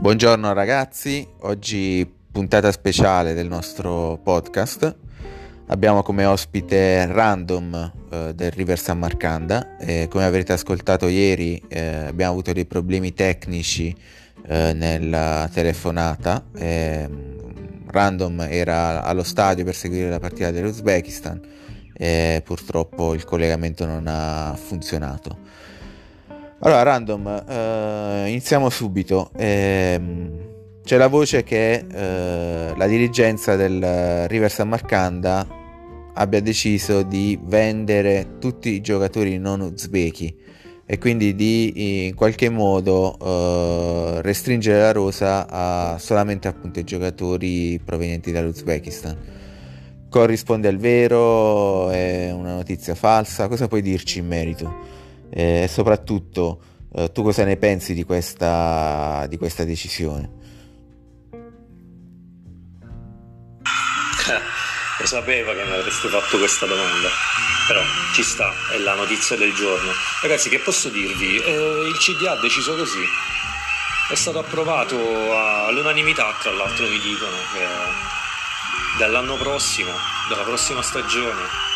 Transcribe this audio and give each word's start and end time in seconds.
Buongiorno 0.00 0.54
ragazzi, 0.54 1.28
oggi 1.40 2.10
puntata 2.32 2.72
speciale 2.72 3.34
del 3.34 3.48
nostro 3.48 4.18
podcast. 4.22 4.96
Abbiamo 5.66 6.02
come 6.02 6.24
ospite 6.24 7.04
Random 7.04 7.92
eh, 8.10 8.32
del 8.34 8.50
River 8.50 8.78
San 8.78 8.98
Marcanda 8.98 9.76
e 9.76 10.08
come 10.08 10.24
avrete 10.24 10.54
ascoltato 10.54 11.06
ieri 11.06 11.62
eh, 11.68 12.06
abbiamo 12.06 12.32
avuto 12.32 12.54
dei 12.54 12.64
problemi 12.64 13.12
tecnici 13.12 13.94
eh, 14.46 14.72
nella 14.72 15.50
telefonata. 15.52 16.46
Random 17.86 18.40
era 18.48 19.02
allo 19.04 19.22
stadio 19.22 19.64
per 19.64 19.74
seguire 19.74 20.08
la 20.08 20.18
partita 20.18 20.50
dell'Uzbekistan 20.50 21.40
e 21.92 22.40
purtroppo 22.42 23.12
il 23.12 23.24
collegamento 23.24 23.84
non 23.84 24.06
ha 24.06 24.56
funzionato. 24.56 25.68
Allora, 26.62 26.82
random, 26.82 27.44
eh, 27.48 28.24
iniziamo 28.28 28.68
subito. 28.68 29.30
Eh, 29.34 29.98
c'è 30.84 30.98
la 30.98 31.06
voce 31.06 31.42
che 31.42 31.86
eh, 31.90 32.74
la 32.76 32.86
dirigenza 32.86 33.56
del 33.56 34.28
River 34.28 34.50
San 34.50 34.68
Marcanda 34.68 35.46
abbia 36.12 36.42
deciso 36.42 37.02
di 37.02 37.38
vendere 37.42 38.36
tutti 38.38 38.70
i 38.72 38.82
giocatori 38.82 39.38
non 39.38 39.62
uzbeki 39.62 40.36
e 40.84 40.98
quindi 40.98 41.34
di 41.34 42.04
in 42.06 42.14
qualche 42.14 42.50
modo 42.50 43.16
eh, 43.18 44.20
restringere 44.20 44.80
la 44.80 44.92
rosa 44.92 45.46
a 45.48 45.96
solamente 45.98 46.46
appunto 46.46 46.78
i 46.78 46.84
giocatori 46.84 47.80
provenienti 47.82 48.32
dall'Uzbekistan. 48.32 49.16
Corrisponde 50.10 50.68
al 50.68 50.76
vero? 50.76 51.88
È 51.88 52.30
una 52.30 52.56
notizia 52.56 52.94
falsa? 52.94 53.48
Cosa 53.48 53.66
puoi 53.66 53.80
dirci 53.80 54.18
in 54.18 54.26
merito? 54.26 54.99
E 55.30 55.68
soprattutto 55.68 56.60
eh, 56.94 57.12
tu 57.12 57.22
cosa 57.22 57.44
ne 57.44 57.56
pensi 57.56 57.94
di 57.94 58.04
questa, 58.04 59.26
di 59.28 59.36
questa 59.36 59.64
decisione? 59.64 60.38
Lo 64.98 65.06
sapevo 65.06 65.54
che 65.54 65.64
mi 65.64 65.72
avresti 65.72 66.08
fatto 66.08 66.36
questa 66.38 66.66
domanda, 66.66 67.08
però 67.66 67.80
ci 68.12 68.22
sta, 68.22 68.52
è 68.72 68.78
la 68.78 68.94
notizia 68.94 69.36
del 69.36 69.54
giorno. 69.54 69.92
Ragazzi, 70.20 70.50
che 70.50 70.58
posso 70.58 70.88
dirvi? 70.90 71.38
Eh, 71.38 71.86
il 71.88 71.96
CDA 71.96 72.32
ha 72.32 72.40
deciso 72.40 72.76
così. 72.76 73.04
È 74.10 74.14
stato 74.14 74.40
approvato 74.40 74.96
all'unanimità, 75.66 76.36
tra 76.40 76.50
l'altro 76.50 76.86
mi 76.88 76.98
dicono, 76.98 77.36
che 77.52 77.66
dall'anno 78.98 79.36
prossimo, 79.36 79.92
dalla 80.28 80.42
prossima 80.42 80.82
stagione, 80.82 81.69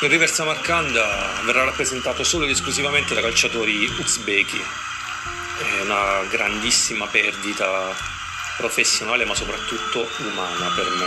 il 0.00 0.10
River 0.10 0.30
Samarcanda 0.30 1.40
verrà 1.44 1.64
rappresentato 1.64 2.24
solo 2.24 2.44
ed 2.44 2.50
esclusivamente 2.50 3.14
da 3.14 3.20
calciatori 3.20 3.86
uzbeki. 3.98 4.62
È 5.58 5.80
una 5.82 6.24
grandissima 6.24 7.06
perdita 7.06 7.94
professionale 8.56 9.24
ma 9.24 9.34
soprattutto 9.34 10.06
umana 10.18 10.72
per 10.74 10.88
me. 10.90 11.06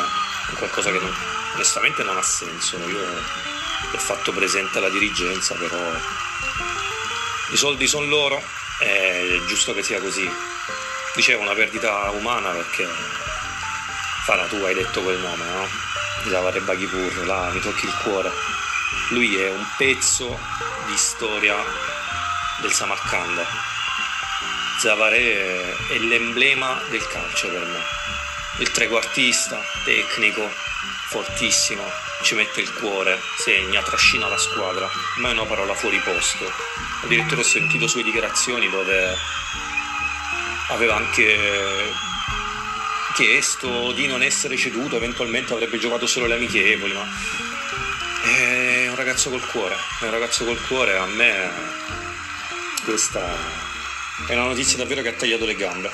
È 0.52 0.58
qualcosa 0.58 0.92
che 0.92 1.00
non, 1.00 1.14
onestamente 1.56 2.04
non 2.04 2.18
ha 2.18 2.22
senso. 2.22 2.78
Io 2.78 3.06
l'ho 3.92 3.98
fatto 3.98 4.32
presente 4.32 4.78
alla 4.78 4.90
dirigenza, 4.90 5.54
però 5.56 5.78
i 7.52 7.58
soldi 7.58 7.88
sono 7.88 8.06
loro, 8.06 8.42
è 8.80 9.40
giusto 9.48 9.74
che 9.74 9.84
sia 9.84 10.00
così. 10.00 10.28
Dicevo 11.14 11.42
una 11.42 11.54
perdita 11.54 12.10
umana 12.12 12.52
perché 12.52 12.88
Fara 14.24 14.46
tu 14.46 14.56
hai 14.56 14.74
detto 14.74 15.02
quel 15.02 15.20
nome, 15.20 15.44
no? 15.44 15.68
Javare 16.30 16.62
Baghipur, 16.62 17.26
là 17.26 17.50
mi 17.52 17.60
tocchi 17.60 17.86
il 17.86 17.94
cuore 18.04 18.57
lui 19.10 19.36
è 19.36 19.50
un 19.50 19.66
pezzo 19.78 20.40
di 20.86 20.98
storia 20.98 21.56
del 22.62 22.72
Samarcanda. 22.72 23.46
Zavare 24.80 25.88
è 25.88 25.98
l'emblema 25.98 26.82
del 26.90 27.06
calcio 27.08 27.50
per 27.50 27.66
me. 27.66 27.80
Il 28.60 28.72
trequartista, 28.72 29.60
tecnico, 29.84 30.50
fortissimo, 31.10 31.84
ci 32.24 32.36
mette 32.36 32.62
il 32.62 32.74
cuore, 32.74 33.20
segna, 33.38 33.82
trascina 33.82 34.28
la 34.28 34.38
squadra, 34.38 34.90
mai 35.18 35.32
una 35.32 35.46
parola 35.46 35.74
fuori 35.74 36.00
posto. 36.00 36.52
Addirittura 37.04 37.42
ho 37.42 37.44
sentito 37.44 37.88
sue 37.88 38.04
dichiarazioni 38.04 38.70
dove 38.70 39.16
aveva 40.70 40.96
anche 40.96 41.94
chiesto 43.14 43.94
di 43.94 44.06
non 44.06 44.22
essere 44.22 44.58
ceduto, 44.58 44.96
eventualmente 44.96 45.54
avrebbe 45.54 45.80
giocato 45.80 46.06
solo 46.06 46.28
le 46.28 46.36
amichevoli, 46.36 46.94
ma 46.94 47.02
è 47.02 47.47
ragazzo 49.08 49.30
col 49.30 49.48
cuore, 49.48 49.74
è 50.02 50.04
un 50.04 50.12
ragazzo 50.12 50.44
col 50.44 50.62
cuore, 50.68 50.98
a 50.98 51.06
me 51.06 51.50
questa 52.84 53.26
è 54.28 54.34
una 54.34 54.48
notizia 54.48 54.76
davvero 54.76 55.02
che 55.02 55.08
ha 55.08 55.14
tagliato 55.14 55.46
le 55.46 55.56
gambe. 55.56 55.90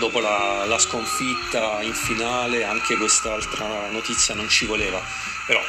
Dopo 0.00 0.18
la, 0.18 0.64
la 0.66 0.78
sconfitta 0.80 1.80
in 1.82 1.94
finale 1.94 2.64
anche 2.64 2.96
quest'altra 2.96 3.88
notizia 3.88 4.34
non 4.34 4.48
ci 4.48 4.66
voleva, 4.66 5.00
però 5.46 5.62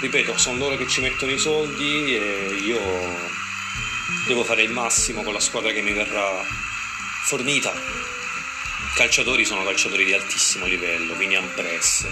ripeto, 0.00 0.38
sono 0.38 0.58
loro 0.58 0.76
che 0.76 0.86
ci 0.86 1.00
mettono 1.00 1.32
i 1.32 1.38
soldi 1.38 2.14
e 2.14 2.60
io 2.64 2.80
devo 4.28 4.44
fare 4.44 4.62
il 4.62 4.70
massimo 4.70 5.24
con 5.24 5.32
la 5.32 5.40
squadra 5.40 5.72
che 5.72 5.82
mi 5.82 5.92
verrà 5.92 6.44
fornita. 7.24 7.72
Calciatori 8.94 9.44
sono 9.44 9.64
calciatori 9.64 10.04
di 10.04 10.12
altissimo 10.12 10.66
livello, 10.66 11.16
Vinian 11.16 11.52
Press, 11.54 12.06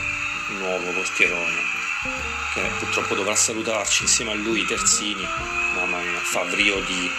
nuovo 0.59 0.91
portierone 0.91 1.80
che 2.55 2.63
purtroppo 2.79 3.15
dovrà 3.15 3.35
salutarci 3.35 4.03
insieme 4.03 4.33
a 4.33 4.35
lui 4.35 4.65
Terzini, 4.65 5.27
mamma 5.75 5.99
mia, 5.99 6.19
fa 6.21 6.45
brio 6.45 6.81
di 6.81 7.11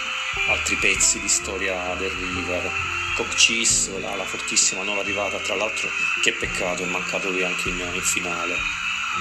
altri 0.48 0.76
pezzi 0.76 1.20
di 1.20 1.28
storia 1.28 1.94
del 1.94 2.10
River. 2.10 2.70
Coccis, 3.14 3.90
la, 4.00 4.16
la 4.16 4.24
fortissima 4.24 4.82
nuova 4.82 5.02
arrivata, 5.02 5.38
tra 5.38 5.54
l'altro 5.54 5.88
che 6.22 6.32
peccato, 6.32 6.82
è 6.82 6.86
mancato 6.86 7.30
lui 7.30 7.44
anche 7.44 7.68
in, 7.68 7.78
in 7.78 8.02
finale, 8.02 8.56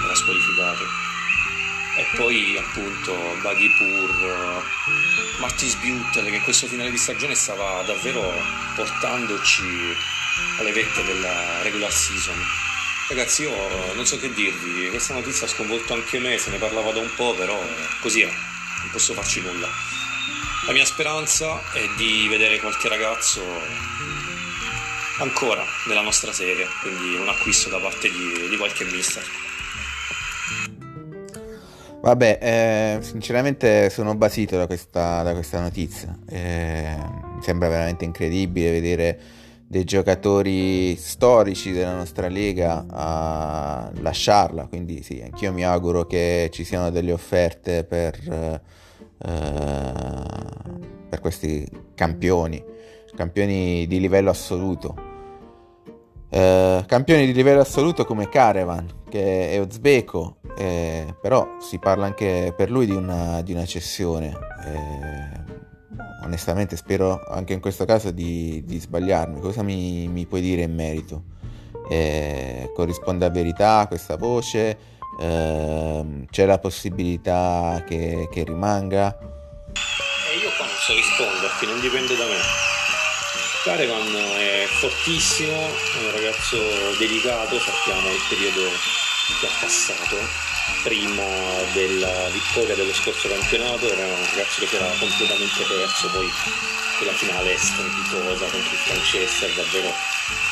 era 0.04 0.16
squalificato. 0.16 0.84
E 1.98 2.08
poi 2.16 2.58
appunto 2.58 3.14
Baghipur, 3.42 4.64
Mattis 5.40 5.76
Buttel 5.76 6.26
che 6.30 6.36
in 6.36 6.42
questo 6.42 6.68
finale 6.68 6.90
di 6.90 6.98
stagione 6.98 7.36
stava 7.36 7.84
davvero 7.84 8.32
portandoci 8.76 9.64
alle 10.58 10.72
vette 10.72 11.04
della 11.04 11.62
regular 11.62 11.92
season 11.92 12.70
Ragazzi, 13.12 13.42
io 13.42 13.52
non 13.94 14.06
so 14.06 14.18
che 14.18 14.32
dirvi, 14.32 14.88
questa 14.90 15.14
notizia 15.14 15.46
ha 15.46 15.50
sconvolto 15.50 15.94
anche 15.94 16.18
me, 16.18 16.38
se 16.38 16.50
ne 16.50 16.58
parlava 16.58 16.94
da 16.94 17.02
un 17.02 17.10
po', 17.14 17.36
però 17.36 17.60
così 18.00 18.22
è, 18.22 18.26
non 18.26 18.90
posso 18.90 19.14
farci 19.14 19.42
nulla. 19.42 19.68
La 20.66 20.72
mia 20.72 20.86
speranza 20.86 21.60
è 21.74 21.82
di 21.98 22.30
vedere 22.30 22.58
qualche 22.62 22.88
ragazzo 22.88 23.42
ancora 25.20 25.62
nella 25.88 26.00
nostra 26.00 26.32
serie, 26.32 26.66
quindi 26.82 27.16
un 27.18 27.28
acquisto 27.28 27.68
da 27.68 27.80
parte 27.80 28.10
di, 28.10 28.48
di 28.48 28.56
qualche 28.56 28.86
mister. 28.86 29.24
Vabbè, 32.02 32.40
eh, 32.42 33.04
sinceramente 33.04 33.90
sono 33.90 34.16
basito 34.16 34.56
da 34.56 34.68
questa, 34.68 35.22
da 35.22 35.34
questa 35.34 35.60
notizia. 35.60 36.18
Eh, 36.30 36.96
sembra 37.42 37.68
veramente 37.68 38.06
incredibile 38.06 38.72
vedere 38.72 39.20
dei 39.72 39.86
giocatori 39.86 40.98
storici 40.98 41.72
della 41.72 41.96
nostra 41.96 42.28
lega 42.28 42.84
a 42.90 43.90
lasciarla, 44.02 44.68
quindi 44.68 45.02
sì, 45.02 45.22
anch'io 45.24 45.54
mi 45.54 45.64
auguro 45.64 46.06
che 46.06 46.50
ci 46.52 46.66
siano 46.66 46.90
delle 46.90 47.14
offerte 47.14 47.86
per, 47.86 48.20
eh, 48.28 48.62
per 51.08 51.22
questi 51.22 51.66
campioni, 51.96 52.62
campioni 53.16 53.88
di 53.88 54.02
livello 54.02 54.32
assoluto. 54.32 54.94
Eh, 56.30 56.84
campioni 56.86 57.26
di 57.26 57.32
livello 57.32 57.62
assoluto 57.62 58.04
come 58.04 58.28
Caravan, 58.28 59.04
che 59.08 59.52
è 59.52 59.58
uzbeko, 59.58 60.40
eh, 60.58 61.16
però 61.22 61.48
si 61.62 61.80
parla 61.80 62.08
anche 62.08 62.54
per 62.58 62.70
lui 62.70 62.88
di 62.88 62.94
una, 62.94 63.42
di 63.42 63.54
una 63.54 63.66
cessione. 63.66 64.38
Onestamente 66.24 66.76
spero 66.76 67.24
anche 67.28 67.54
in 67.54 67.60
questo 67.60 67.86
caso 67.86 68.12
di, 68.12 68.64
di 68.66 68.80
sbagliarmi. 68.80 69.40
Cosa 69.40 69.64
mi, 69.64 70.08
mi, 70.08 70.26
puoi 70.26 70.42
dire 70.42 70.64
in 70.64 70.74
merito? 70.74 71.24
Eh, 71.90 72.72
corrisponde 72.76 73.26
a 73.26 73.30
verità 73.30 73.86
questa 73.88 74.18
voce? 74.18 74.78
Eh, 75.20 76.26
c'è 76.30 76.46
la 76.46 76.60
possibilità 76.60 77.84
che, 77.88 78.28
che 78.32 78.44
rimanga? 78.44 79.18
Eh, 79.18 80.38
io 80.38 80.50
qua 80.56 80.66
non 80.66 80.76
so 80.78 80.94
risponderti, 80.94 81.66
non 81.66 81.80
dipende 81.80 82.16
da 82.16 82.26
me. 82.26 82.70
Caravan 83.64 84.16
è 84.38 84.66
fortissimo, 84.66 85.54
è 85.54 86.06
un 86.06 86.12
ragazzo 86.12 86.58
delicato, 86.98 87.60
sappiamo 87.60 88.10
il 88.10 88.22
periodo 88.28 88.91
che 89.40 89.46
ha 89.48 89.52
passato 89.60 90.18
prima 90.84 91.24
della 91.74 92.30
vittoria 92.30 92.76
dello 92.76 92.94
scorso 92.94 93.28
campionato 93.28 93.92
era 93.92 94.06
un 94.06 94.26
ragazzo 94.32 94.60
che 94.62 94.68
si 94.68 94.76
era 94.76 94.92
completamente 95.00 95.64
perso 95.64 96.08
poi 96.10 96.32
quella 96.98 97.14
finale 97.14 97.58
strepitosa 97.58 98.46
contro 98.46 98.72
il 98.72 98.80
Francesca 98.86 99.48
davvero 99.56 99.94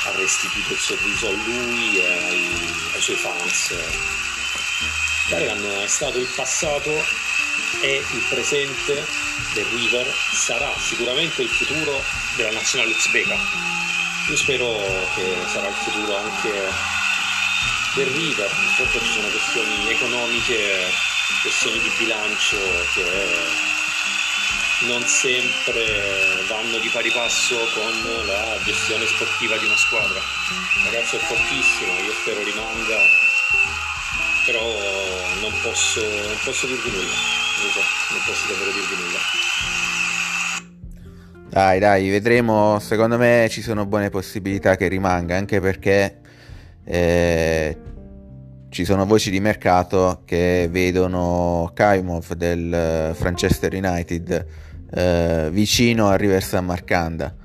ha 0.06 0.12
restituito 0.16 0.74
il 0.74 0.80
sorriso 0.80 1.28
a 1.28 1.32
lui 1.32 1.98
e 1.98 2.06
ai, 2.06 2.74
ai 2.94 3.02
suoi 3.02 3.16
fans 3.16 3.74
Caravan 5.30 5.64
è 5.84 5.88
stato 5.88 6.18
il 6.18 6.28
passato 6.36 6.90
e 7.82 8.04
il 8.12 8.24
presente 8.30 9.06
del 9.54 9.66
River, 9.66 10.12
sarà 10.34 10.74
sicuramente 10.80 11.44
il 11.44 11.50
futuro 11.50 12.04
della 12.36 12.52
nazionale 12.52 12.92
uzbeka. 12.92 13.38
Io 14.30 14.36
spero 14.36 14.66
che 15.16 15.36
sarà 15.52 15.68
il 15.68 15.76
futuro 15.76 16.18
anche 16.18 16.99
del 18.00 18.08
River, 18.16 18.48
purtroppo 18.78 19.04
ci 19.04 19.12
sono 19.12 19.28
questioni 19.28 19.92
economiche, 19.92 20.88
questioni 21.42 21.80
di 21.80 21.92
bilancio 21.98 22.56
che 22.96 23.04
non 24.88 25.04
sempre 25.04 25.84
vanno 26.48 26.78
di 26.80 26.88
pari 26.88 27.12
passo 27.12 27.58
con 27.76 27.92
la 28.26 28.58
gestione 28.64 29.06
sportiva 29.06 29.58
di 29.58 29.66
una 29.66 29.76
squadra. 29.76 30.16
Il 30.16 30.86
ragazzo 30.86 31.18
è 31.18 31.20
fortissimo, 31.20 31.92
io 32.00 32.14
spero 32.14 32.42
rimanga, 32.42 33.04
però 34.46 34.64
non 35.42 35.52
posso, 35.62 36.00
non 36.00 36.38
posso 36.46 36.68
dirvi 36.68 36.92
nulla, 36.92 37.18
non 38.12 38.22
posso 38.26 38.48
davvero 38.48 38.72
dirvi 38.72 38.96
nulla. 38.96 39.20
Dai, 41.50 41.80
dai, 41.80 42.10
vedremo. 42.10 42.80
Secondo 42.80 43.18
me 43.18 43.48
ci 43.52 43.62
sono 43.62 43.86
buone 43.86 44.10
possibilità 44.10 44.78
che 44.78 44.88
rimanga, 44.88 45.36
anche 45.36 45.60
perché 45.60 46.19
eh, 46.84 47.78
ci 48.70 48.86
sono 48.86 49.06
voci 49.06 49.32
di 49.32 49.40
mercato 49.40 50.22
che 50.26 50.68
vedono 50.70 51.72
Kaimov 51.74 52.34
del 52.34 53.16
Manchester 53.20 53.74
United 53.74 54.46
eh, 54.92 55.50
vicino 55.52 56.08
a 56.08 56.16
River 56.16 56.44
San 56.44 56.66
Marcanda. 56.66 57.36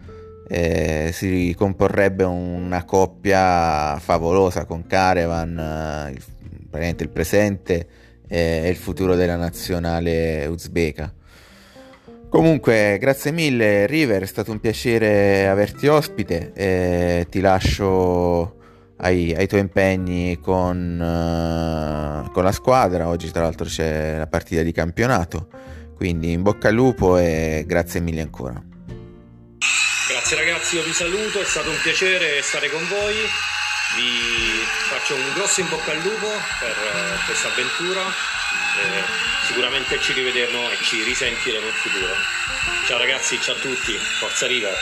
Eh, 0.47 1.11
si 1.13 1.55
comporrebbe 1.57 2.25
una 2.25 2.85
coppia 2.85 3.99
favolosa 3.99 4.67
con 4.67 4.87
Caravan, 4.87 5.59
eh, 5.59 6.11
il, 6.13 6.23
praticamente 6.69 7.03
il 7.05 7.11
presente 7.11 7.89
e 8.29 8.69
il 8.69 8.77
futuro 8.77 9.15
della 9.15 9.37
nazionale 9.37 10.47
uzbeka. 10.47 11.13
Comunque, 12.29 12.99
grazie 12.99 13.31
mille 13.31 13.87
River, 13.87 14.23
è 14.23 14.27
stato 14.27 14.51
un 14.51 14.59
piacere 14.59 15.47
averti 15.47 15.87
ospite 15.87 16.53
e 16.53 17.27
ti 17.31 17.41
lascio 17.41 18.57
ai, 18.99 19.35
ai 19.35 19.47
tuoi 19.47 19.61
impegni 19.61 20.39
con, 20.41 20.99
uh, 20.99 22.31
con 22.31 22.45
la 22.45 22.53
squadra. 22.53 23.09
Oggi 23.09 23.31
tra 23.31 23.43
l'altro 23.43 23.67
c'è 23.67 24.19
la 24.19 24.27
partita 24.27 24.63
di 24.63 24.73
campionato. 24.73 25.49
Quindi 25.97 26.33
in 26.33 26.43
bocca 26.43 26.69
al 26.69 26.75
lupo 26.75 27.19
e 27.19 27.65
grazie 27.67 28.01
mille 28.01 28.21
ancora. 28.21 28.61
Grazie 30.09 30.37
ragazzi, 30.37 30.77
io 30.77 30.83
vi 30.83 30.93
saluto, 30.93 31.41
è 31.41 31.45
stato 31.45 31.71
un 31.71 31.79
piacere 31.83 32.43
stare 32.43 32.69
con 32.69 32.87
voi, 32.89 33.15
vi 33.97 34.61
faccio 34.91 35.15
un 35.15 35.33
grosso 35.35 35.63
in 35.63 35.69
bocca 35.71 35.93
al 35.93 36.03
lupo 36.03 36.29
per 36.61 36.77
uh, 36.77 37.25
questa 37.25 37.49
avventura, 37.49 38.01
eh, 38.03 39.03
sicuramente 39.47 39.99
ci 40.01 40.13
rivedremo 40.13 40.69
e 40.69 40.77
ci 40.83 41.03
risentiremo 41.03 41.67
in 41.67 41.73
futuro. 41.73 42.13
Ciao 42.87 42.99
ragazzi, 42.99 43.41
ciao 43.41 43.55
a 43.55 43.59
tutti, 43.59 43.93
forza 44.21 44.47
River! 44.47 44.75